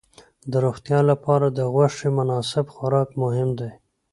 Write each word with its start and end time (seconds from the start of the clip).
د 0.51 0.53
روغتیا 0.65 0.99
لپاره 1.11 1.47
د 1.49 1.59
غوښې 1.73 2.09
مناسب 2.17 2.65
خوراک 2.75 3.09
مهم 3.23 3.49
دی. 3.59 3.71